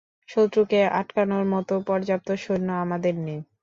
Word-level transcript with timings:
শত্রুকে 0.29 0.79
আটকানোর 0.99 1.45
মতো 1.53 1.73
পর্যাপ্ত 1.87 2.29
সৈন্য 2.43 2.69
আমাদের 2.83 3.15
নেই। 3.19 3.39